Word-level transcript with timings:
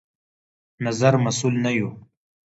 نظر 0.85 1.13
مسوول 1.23 1.55
نه 1.63 1.71
يو 1.77 1.89